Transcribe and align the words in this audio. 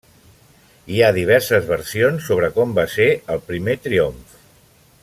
Hi 0.95 1.01
ha 1.01 1.09
diverses 1.17 1.67
versions 1.73 2.31
sobre 2.31 2.51
com 2.57 2.75
va 2.81 2.87
ser 2.95 3.09
el 3.37 3.45
primer 3.53 3.79
triomf. 3.87 4.43